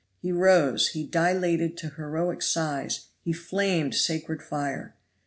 [0.19, 4.95] He rose, he dilated to heroic size, he flamed with sacred fire.